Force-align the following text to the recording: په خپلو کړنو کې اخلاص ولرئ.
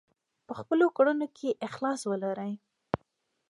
په 0.47 0.53
خپلو 0.59 0.85
کړنو 0.97 1.27
کې 1.37 1.49
اخلاص 1.67 2.01
ولرئ. 2.11 2.53